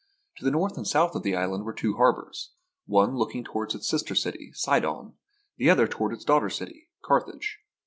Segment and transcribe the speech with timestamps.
[0.37, 2.53] To the north and south of the island were two harbors,
[2.87, 5.13] one looking toward its sister city, Sidon,
[5.57, 7.59] the other to ward its daughter city, Carthage.